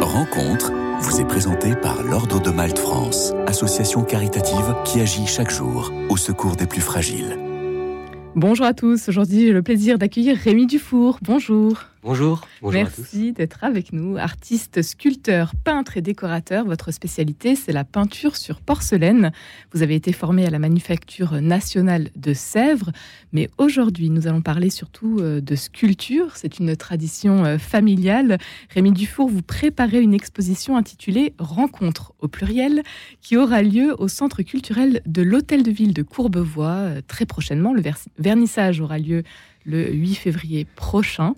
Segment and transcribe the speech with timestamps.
[0.00, 5.92] Rencontre vous est présentée par l'Ordre de Malte France, association caritative qui agit chaque jour
[6.08, 7.36] au secours des plus fragiles.
[8.36, 11.18] Bonjour à tous, aujourd'hui j'ai le plaisir d'accueillir Rémi Dufour.
[11.22, 11.86] Bonjour.
[12.04, 12.46] Bonjour.
[12.62, 14.18] Merci d'être avec nous.
[14.18, 19.32] Artiste, sculpteur, peintre et décorateur, votre spécialité, c'est la peinture sur porcelaine.
[19.72, 22.92] Vous avez été formé à la Manufacture nationale de Sèvres,
[23.32, 26.36] mais aujourd'hui, nous allons parler surtout euh, de sculpture.
[26.36, 28.36] C'est une tradition euh, familiale.
[28.68, 32.82] Rémi Dufour, vous préparez une exposition intitulée Rencontre au pluriel,
[33.22, 37.72] qui aura lieu au Centre culturel de l'Hôtel de Ville de Courbevoie euh, très prochainement.
[37.72, 37.82] Le
[38.18, 39.22] vernissage aura lieu
[39.64, 41.34] le 8 février prochain.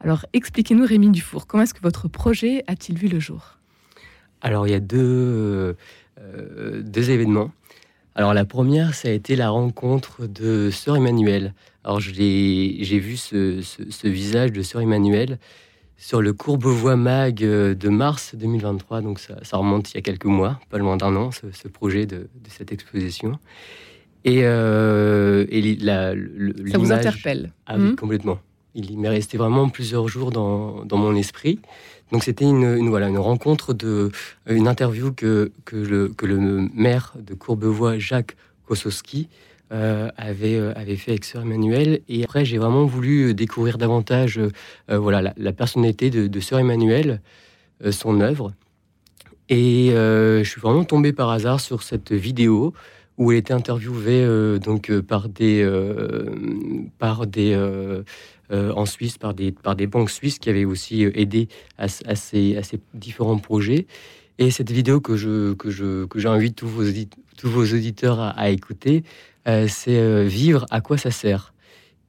[0.00, 3.58] Alors expliquez-nous Rémi Dufour, comment est-ce que votre projet a-t-il vu le jour?
[4.42, 5.76] Alors il y a deux,
[6.18, 7.50] euh, deux événements.
[8.14, 11.54] Alors la première, ça a été la rencontre de Sœur Emmanuel.
[11.84, 15.38] Alors j'ai vu ce, visage de Sœur Emmanuel
[15.98, 20.60] sur le Courbevoie Mag de mars 2023, donc ça, remonte il y a quelques mois,
[20.70, 23.38] pas loin d'un an, ce, projet de, cette exposition.
[24.24, 25.46] Et, euh,
[25.80, 26.14] la,
[26.70, 27.52] ça vous interpelle?
[27.66, 27.96] Ah oui, hmm?
[27.96, 28.38] complètement
[28.76, 31.58] il m'est resté vraiment plusieurs jours dans, mon esprit.
[32.12, 34.12] Donc c'était une, voilà, une rencontre, de,
[34.46, 39.28] une interview que, que, le, que le maire de Courbevoie, Jacques Kosowski,
[39.72, 42.00] euh, avait, euh, avait fait avec Sœur Emmanuel.
[42.08, 47.20] Et après, j'ai vraiment voulu découvrir davantage euh, voilà, la, personnalité de, de Sœur Emmanuel,
[47.90, 48.52] son œuvre.
[49.48, 52.74] Et je suis vraiment tombé par hasard sur cette vidéo
[53.18, 54.26] où elle était interviewée
[54.58, 55.66] donc par des
[56.98, 57.54] par des
[58.52, 61.88] euh, en Suisse par des, par des banques suisses qui avaient aussi euh, aidé à,
[61.88, 63.88] ces, à ces, différents projets.
[64.38, 66.84] Et cette vidéo que je que je que j'invite tous vos
[67.36, 69.02] tous vos auditeurs à, écouter,
[69.48, 71.54] euh, c'est vivre à quoi ça sert?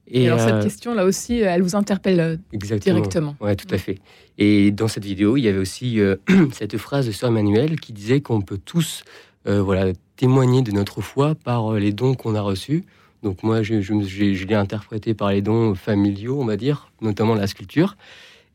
[0.06, 3.34] Et, alors cette question là aussi, elle vous interpelle directement.
[3.40, 3.98] Ouais, tout à fait.
[4.38, 5.98] Et dans cette vidéo, il y avait aussi
[6.52, 9.02] cette phrase de Sœur Emmanuel qui disait qu'on peut tous
[9.44, 12.84] voilà témoigner de notre foi par les dons qu'on a reçus.
[13.22, 17.96] Donc moi, je, l'ai interprété par les dons familiaux, on va dire, notamment la sculpture,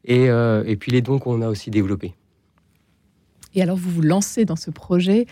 [0.06, 2.14] et, euh, et puis les dons qu'on a aussi développés.
[3.56, 5.28] Et alors, vous vous lancez dans ce projet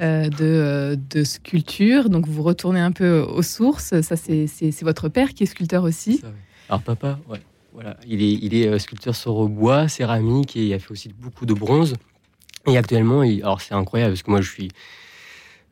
[0.00, 4.00] euh, de, de, sculpture, donc vous retournez un peu aux sources.
[4.00, 6.22] Ça, c'est votre père qui est sculpteur aussi.
[6.68, 7.40] Alors papa, ouais,
[7.72, 11.08] voilà, il est, il est euh, sculpteur sur bois, céramique, et il a fait aussi
[11.08, 11.94] beaucoup de bronze.
[12.68, 14.68] Et actuellement, alors c'est incroyable parce que moi, je suis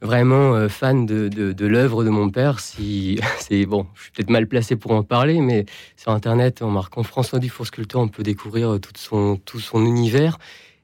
[0.01, 2.61] vraiment euh, fan de, de, l'œuvre de mon père.
[2.61, 5.67] Si c'est bon, je suis peut-être mal placé pour en parler, mais
[5.97, 9.85] sur Internet, en marquant François Dufour sculpteur, on peut découvrir euh, tout son, tout son
[9.85, 10.39] univers.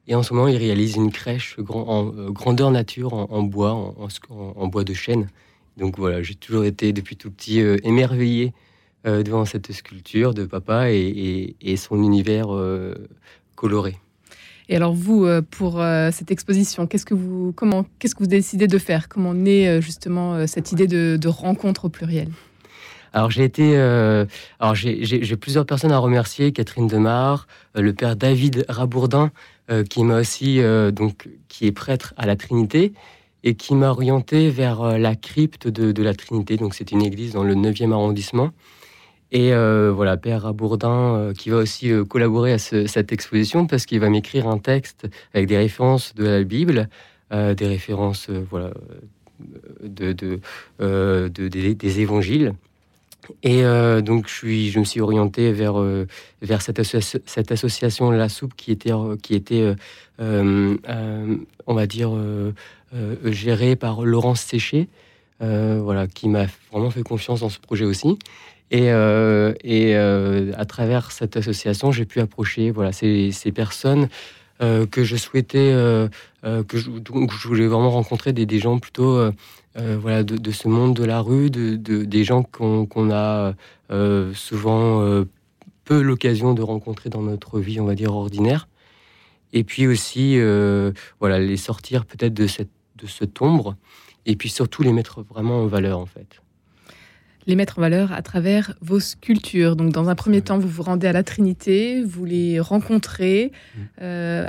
[0.08, 3.94] Et en ce moment, il réalise une crèche grand, en euh, grandeur nature en, bois,
[4.30, 5.28] en, bois de chêne.
[5.76, 8.52] Donc voilà, j'ai toujours été depuis tout petit émerveillé
[9.04, 12.48] devant cette sculpture de papa et, et, son univers
[13.54, 13.96] coloré.
[14.70, 18.28] Et alors vous, euh, pour euh, cette exposition, qu'est-ce que vous, comment, qu'est-ce que vous
[18.28, 19.08] décidez de faire?
[19.08, 22.28] Comment naît euh, justement cette idée de, rencontre au pluriel?
[23.12, 29.32] Alors j'ai été, alors j'ai plusieurs personnes à remercier, Catherine Demar, le père David Rabourdin,
[29.88, 30.60] qui m'a aussi
[30.92, 32.92] donc qui est prêtre à la Trinité
[33.42, 36.56] et qui m'a orienté vers la crypte de, de la Trinité.
[36.56, 38.50] Donc c'est une église dans le 9e arrondissement.
[39.32, 43.86] Et euh, voilà, Père Rabourdin, euh, qui va aussi euh, collaborer à cette exposition parce
[43.86, 46.88] qu'il va m'écrire un texte avec des références de la Bible,
[47.30, 48.72] des références voilà,
[49.84, 50.40] de,
[50.80, 52.54] des évangiles.
[53.44, 53.62] Et
[54.02, 55.80] donc, je, suis, je me suis orienté vers,
[56.42, 58.90] vers cette, cette, association La Soupe qui était,
[59.22, 59.76] qui était
[60.18, 62.10] on va dire,
[63.26, 64.88] gérée par Laurence Séché,
[65.40, 68.18] voilà, qui m'a vraiment fait confiance dans ce projet aussi.
[68.70, 74.08] Et, euh, et euh, à travers cette association, j'ai pu approcher voilà, ces, ces personnes
[74.62, 75.72] euh, que je souhaitais,
[76.42, 79.20] que je, je voulais vraiment rencontrer des, gens plutôt
[79.74, 83.54] voilà, de, ce monde de la rue, de des gens qu'on a
[84.34, 85.24] souvent
[85.84, 88.68] peu l'occasion de rencontrer dans notre vie, on va dire, ordinaire.
[89.52, 90.38] Et puis aussi,
[91.18, 93.74] voilà, les sortir peut-être de cette, de cette ombre,
[94.30, 96.40] et puis surtout les mettre vraiment en valeur, en fait
[97.46, 99.76] les mettre en valeur à travers vos sculptures.
[99.76, 103.52] Donc, dans un premier temps, vous vous rendez à la Trinité, vous les rencontrez.
[103.52, 103.80] Mm.
[104.02, 104.46] Euh,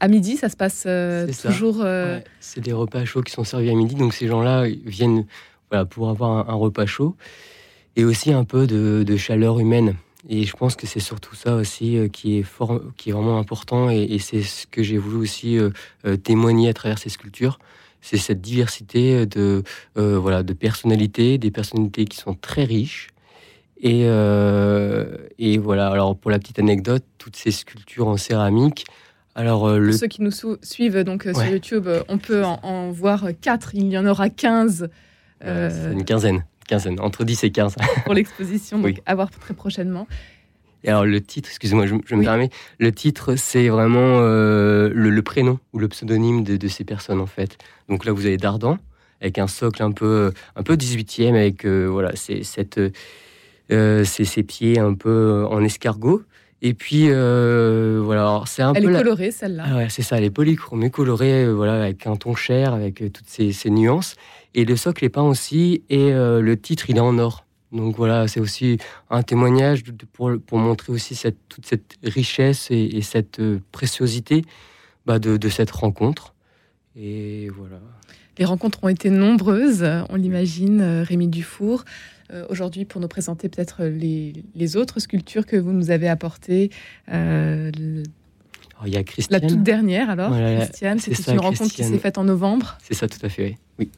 [0.00, 1.80] à midi, ça se passe euh, toujours.
[1.82, 3.94] Euh, c'est des repas chauds qui sont servis à midi.
[3.94, 5.26] Donc, ces gens-là viennent
[5.70, 7.16] voilà, pour avoir un, repas chaud
[7.96, 9.96] et aussi un peu de, chaleur humaine.
[10.28, 13.90] Et je pense que c'est surtout ça aussi qui, est fort, qui est vraiment important.
[13.90, 15.58] Et, et c'est ce que j'ai voulu aussi
[16.22, 17.58] témoigner à travers ces sculptures
[18.00, 19.62] c'est cette diversité de,
[19.96, 23.08] euh, voilà, de personnalités, des personnalités qui sont très riches
[23.80, 24.02] Et,
[25.38, 28.84] et voilà, alors pour la petite anecdote, toutes ces sculptures en céramique,
[29.36, 29.90] alors, le...
[29.90, 33.74] Pour ceux qui nous suivent donc sur YouTube, on peut en, voir quatre.
[33.74, 34.90] Il y en aura 15.
[35.42, 37.76] une quinzaine, quinzaine, entre 10 et 15.
[38.04, 40.08] pour l'exposition, donc à voir très prochainement.
[40.84, 45.58] Et alors le titre, excusez-moi, je, me permets, le titre c'est vraiment euh, le, prénom
[45.72, 47.58] ou le pseudonyme de, ces personnes en fait.
[47.88, 48.78] Donc là vous avez Dardan
[49.20, 52.80] avec un socle un peu un peu 18e avec euh, voilà c'est cette
[53.70, 56.22] euh, ces pieds un peu en escargot.
[56.62, 58.88] Et puis voilà, c'est un elle peu.
[58.90, 59.64] Elle est colorée celle-là.
[59.66, 63.28] Ah ouais, c'est ça, elle est polychromée, colorée, voilà, avec un ton cher, avec toutes
[63.28, 64.14] ces, ces, nuances.
[64.54, 67.46] Et le socle est peint aussi, et le titre il est en or.
[67.72, 68.78] Donc voilà, c'est aussi
[69.10, 74.44] un témoignage pour, pour, montrer aussi cette, toute cette richesse et, cette euh, préciosité
[75.06, 76.34] bah, de, cette rencontre.
[76.96, 77.80] Et voilà.
[78.38, 81.84] Les rencontres ont été nombreuses, on l'imagine, euh, Rémi Dufour.
[82.32, 86.70] Euh, aujourd'hui, pour nous présenter peut-être les, les, autres sculptures que vous nous avez apportées.
[87.08, 88.02] il
[88.86, 89.42] y a Christiane.
[89.42, 92.78] La toute dernière, alors, Christiane, c'est une rencontre qui s'est faite en novembre.
[92.82, 93.90] C'est ça, tout à fait, oui.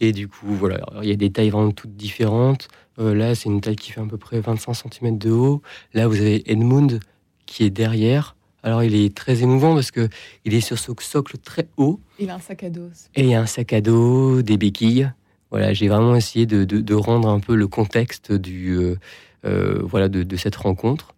[0.00, 2.68] Et du coup, voilà, il y a des tailles vraiment toutes différentes.
[2.98, 5.62] Euh, là, c'est une taille qui fait à peu près 25 cm de haut.
[5.94, 7.00] Là, vous avez Edmund
[7.46, 8.36] qui est derrière.
[8.62, 10.08] Alors, il est très émouvant parce que
[10.44, 12.00] il est sur ce socle très haut.
[12.18, 12.90] Il a un sac à dos.
[13.14, 15.10] Et il y a un sac à dos, des béquilles.
[15.50, 18.96] Voilà, j'ai vraiment essayé de, rendre un peu le contexte du, euh,
[19.44, 21.14] euh, voilà, de, cette rencontre.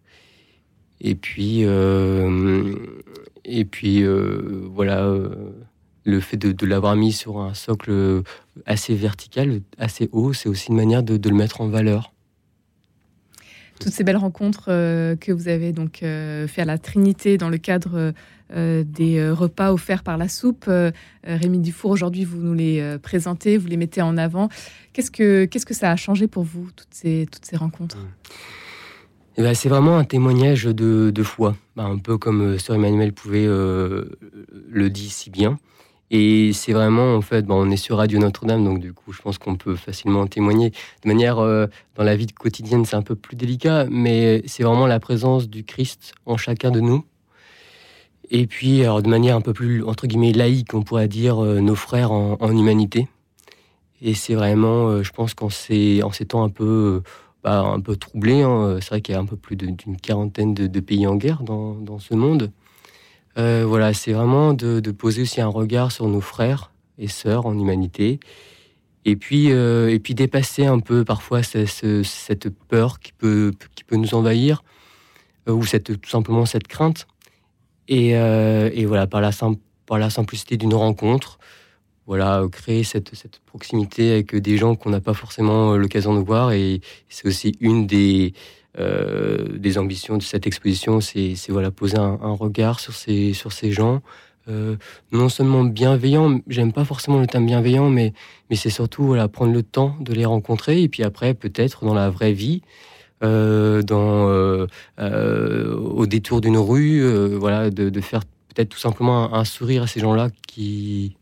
[1.01, 1.61] Et puis,
[3.45, 4.03] et puis
[4.73, 5.15] voilà
[6.09, 8.23] le fait de, l'avoir mis sur un socle
[8.65, 12.13] assez vertical, assez haut, c'est aussi une manière de, le mettre en valeur.
[13.79, 17.47] Toutes ces belles rencontres euh, que vous avez donc euh, fait à la Trinité dans
[17.47, 18.13] le cadre
[18.53, 20.69] euh, des repas offerts par la soupe,
[21.23, 24.49] Rémi Dufour, aujourd'hui vous nous les présentez, vous les mettez en avant.
[24.91, 27.97] Qu'est-ce que qu'est-ce que ça a changé pour vous toutes ces toutes ces rencontres?
[29.37, 33.45] Eh ben, c'est vraiment un témoignage de, foi, bah, un peu comme Sœur Emmanuel pouvait
[33.45, 35.57] le dire si bien.
[36.11, 39.21] Et c'est vraiment, en fait, bon, on est sur Radio Notre-Dame, donc du coup, je
[39.21, 40.71] pense qu'on peut facilement témoigner.
[41.03, 44.87] De manière, euh, dans la vie quotidienne, c'est un peu plus délicat, mais c'est vraiment
[44.87, 47.05] la présence du Christ en chacun de nous.
[48.31, 51.59] Et puis, alors, de manière un peu plus, entre guillemets, laïque, on pourrait dire euh,
[51.59, 53.07] nos frères en, humanité.
[54.01, 57.03] Et c'est vraiment, euh, je pense qu'en ces, temps un peu,
[57.43, 60.55] bah, un peu troublés, hein, c'est vrai qu'il y a un peu plus d'une quarantaine
[60.55, 62.51] de, pays en guerre dans ce monde.
[63.37, 67.57] Euh, voilà, c'est vraiment de, poser aussi un regard sur nos frères et sœurs en
[67.57, 68.19] humanité.
[69.05, 73.95] Et puis, euh, et puis dépasser un peu parfois cette, peur qui peut, qui peut
[73.95, 74.63] nous envahir,
[75.47, 77.07] euh, ou cette, tout simplement cette crainte.
[77.87, 78.13] Et,
[78.85, 79.31] voilà, par la,
[79.85, 81.39] par la simplicité d'une rencontre,
[82.05, 86.51] voilà, créer cette, cette proximité avec des gens qu'on n'a pas forcément l'occasion de voir.
[86.51, 88.33] Et c'est aussi une des,
[88.77, 93.71] euh, des ambitions de cette exposition, c'est voilà, poser un, regard sur ces, sur ces
[93.71, 94.01] gens.
[94.47, 94.77] Euh,
[95.11, 98.13] non seulement bienveillants, j'aime pas forcément le terme bienveillant, mais,
[98.49, 101.93] mais c'est surtout voilà, prendre le temps de les rencontrer et puis après, peut-être dans
[101.93, 102.61] la vraie vie,
[103.23, 104.27] euh, dans,
[104.97, 108.21] au détour d'une rue, voilà, de, faire
[108.53, 111.17] peut-être tout simplement un, sourire à ces gens-là qui,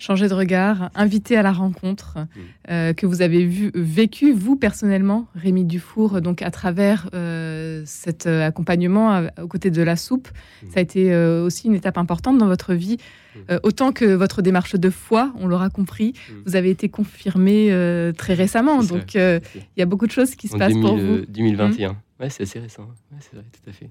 [0.00, 2.40] changer de regard, inviter à la rencontre mm.
[2.70, 8.26] euh, que vous avez vu, vécu, vous personnellement, Rémi Dufour, donc à travers euh, cet
[8.26, 10.28] euh, accompagnement aux côtés de la soupe.
[10.28, 10.66] Mm.
[10.70, 12.96] Ça a été aussi une étape importante dans votre vie,
[13.36, 13.56] mm.
[13.62, 16.14] autant que votre démarche de foi, on l'aura compris,
[16.46, 17.68] vous avez été confirmé
[18.16, 18.82] très récemment.
[18.82, 19.40] Donc il
[19.76, 21.26] y a beaucoup de choses qui se passent pour vous.
[21.28, 22.88] 2021, ouais, c'est assez récent,
[23.20, 23.90] c'est vrai, tout à fait.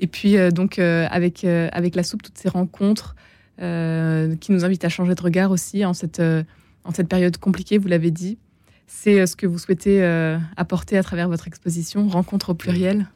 [0.00, 3.16] Et puis donc avec, avec la soupe, toutes ces rencontres,
[3.58, 6.42] qui nous invite à changer de regard aussi en cette, euh,
[6.84, 8.38] en cette période compliquée, vous l'avez dit.
[8.86, 10.02] C'est euh, ce que vous souhaitez
[10.56, 13.06] apporter à travers votre exposition, rencontre au pluriel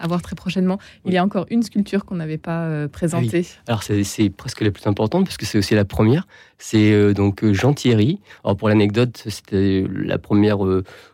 [0.00, 0.78] à voir très prochainement.
[1.04, 3.46] Il y a encore une sculpture qu'on n'avait pas présentée.
[3.66, 6.26] Ah Alors c'est presque la plus importante parce que c'est aussi la première.
[6.58, 8.20] C'est donc Jean Thierry.
[8.44, 10.58] Alors pour l'anecdote, c'était la première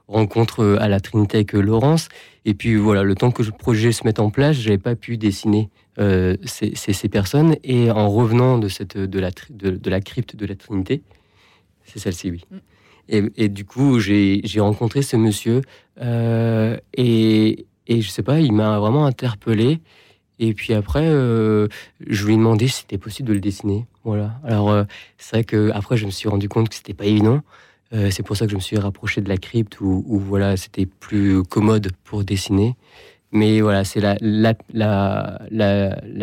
[0.09, 2.09] rencontre à la Trinité avec Laurence.
[2.45, 5.17] Et puis voilà, le temps que le projet se mette en place, j'avais pas pu
[5.17, 7.57] dessiner euh, ces, ces, personnes.
[7.63, 11.03] Et en revenant de, cette, de, la, de, la crypte de la Trinité,
[11.85, 12.45] c'est celle-ci, oui.
[12.51, 12.57] Mm.
[13.09, 15.61] Et, et, du coup, j'ai rencontré ce monsieur
[16.01, 19.81] euh, et, et je sais pas, il m'a vraiment interpellé.
[20.39, 21.69] Et puis après, euh,
[22.07, 23.87] je lui ai demandé si c'était possible de le dessiner.
[24.03, 24.33] Voilà.
[24.45, 24.85] Alors,
[25.17, 27.41] c'est vrai que après, je me suis rendu compte que c'était pas évident.
[27.93, 31.43] c'est pour ça que je me suis rapproché de la crypte où, voilà, c'était plus
[31.45, 32.75] commode pour dessiner.
[33.31, 34.17] Mais voilà, c'est la,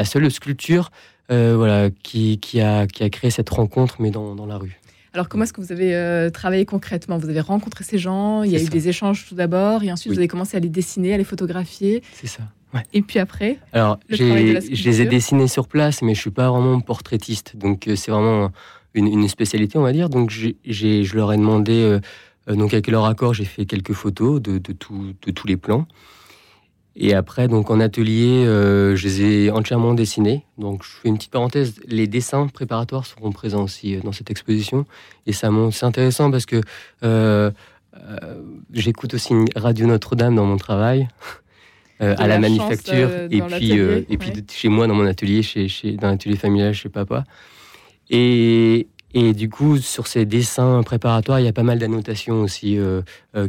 [0.03, 0.91] seule sculpture
[1.31, 4.80] euh, voilà, qui, qui, a, qui a créé cette rencontre, mais dans, dans la rue.
[5.13, 7.17] Alors, comment est-ce que vous avez euh, travaillé concrètement?
[7.17, 10.13] Vous avez rencontré ces gens, il y a eu des échanges tout d'abord, et ensuite
[10.13, 12.01] vous avez commencé à les dessiner, à les photographier.
[12.13, 12.43] C'est ça.
[12.93, 16.79] Et puis après Alors, je les ai dessinés sur place, mais je suis pas vraiment
[16.79, 17.57] portraitiste.
[17.57, 18.51] Donc, euh, c'est vraiment
[18.93, 20.09] une, spécialité, on va dire.
[20.09, 24.59] Donc, je leur ai demandé, euh, donc avec leur accord, j'ai fait quelques photos de,
[24.59, 25.85] de, de tous les plans.
[26.95, 30.43] Et après, donc en atelier, euh, je les ai entièrement dessinés.
[30.57, 31.75] Donc, je fais une petite parenthèse.
[31.87, 34.85] Les dessins préparatoires seront présents aussi euh, dans cette exposition.
[35.25, 36.61] Et ça c'est intéressant parce que
[37.03, 37.51] euh,
[38.73, 41.07] j'écoute aussi une Radio Notre-Dame dans mon travail,
[41.99, 46.07] à la, manufacture, et puis, et puis chez moi dans mon atelier, chez, chez dans
[46.07, 47.25] l'atelier familial chez papa.
[48.09, 52.77] Et, et du coup, sur ces dessins préparatoires, il y a pas mal d'annotations aussi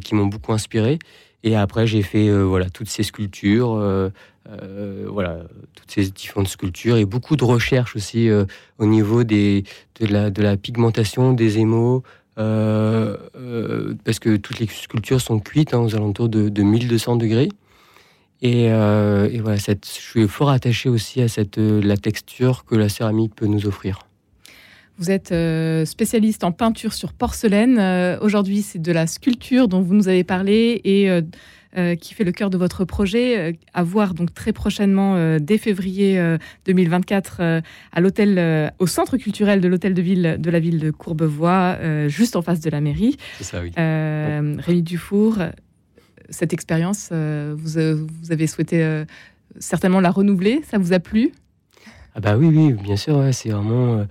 [0.02, 0.98] qui m'ont beaucoup inspiré.
[1.44, 4.10] Et après, j'ai fait euh, voilà toutes ces sculptures, euh,
[4.48, 5.40] euh, voilà
[5.74, 8.28] toutes ces différentes sculptures et beaucoup de recherches aussi
[8.78, 9.62] au niveau de
[10.00, 12.02] la pigmentation des émaux.
[12.36, 17.48] parce que toutes les sculptures sont cuites hein, aux alentours de, de 1200 degrés.
[18.42, 23.46] Et, voilà, je suis fort attaché aussi à cette, la texture que la céramique peut
[23.46, 24.00] nous offrir.
[25.02, 27.76] Vous êtes euh, spécialiste en peinture sur porcelaine.
[27.80, 32.22] Euh, aujourd'hui, c'est de la sculpture dont vous nous avez parlé et euh, qui fait
[32.22, 33.58] le cœur de votre projet.
[33.74, 36.22] à voir donc très prochainement, dès février
[36.66, 41.78] 2024, à l'hôtel, au centre culturel de l'hôtel de ville de la ville de Courbevoie,
[42.06, 43.16] juste en face de la mairie.
[43.38, 43.72] C'est ça, oui.
[43.76, 45.38] Rémi Dufour,
[46.28, 49.02] cette expérience, vous, vous, avez souhaité
[49.58, 50.60] certainement la renouveler.
[50.70, 51.32] Ça vous a plu?
[52.14, 53.20] Ah bah oui, oui, bien sûr.
[53.32, 54.06] c'est vraiment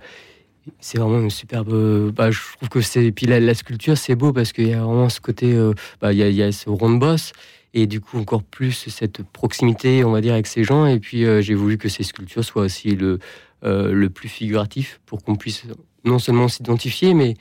[0.80, 2.10] c'est vraiment une superbe.
[2.12, 3.12] Bah, je trouve que c'est.
[3.12, 5.54] Puis la, sculpture, c'est beau parce qu'il y a vraiment ce côté.
[5.54, 7.32] Euh, bah, il, y a, ce rond de bosse
[7.74, 10.86] et du coup encore plus cette proximité, on va dire, avec ces gens.
[10.86, 13.18] Et puis euh, j'ai voulu que ces sculptures soient aussi le,
[13.64, 15.64] euh, le plus figuratif pour qu'on puisse
[16.04, 17.34] non seulement s'identifier, mais,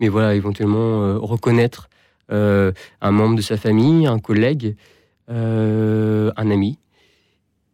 [0.00, 1.88] mais voilà, éventuellement reconnaître
[2.30, 4.76] un membre de sa famille, un collègue,
[5.28, 6.78] un ami.